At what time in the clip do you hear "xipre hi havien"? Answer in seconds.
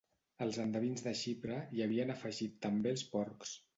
1.19-2.15